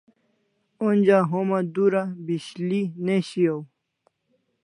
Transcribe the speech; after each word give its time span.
Onja 0.87 1.19
homa 1.31 1.59
dura 1.73 2.03
bishli 2.25 2.81
ne 3.05 3.15
shiau 3.27 3.59